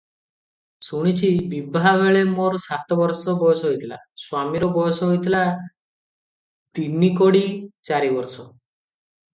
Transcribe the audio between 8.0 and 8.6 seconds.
ବରଷ।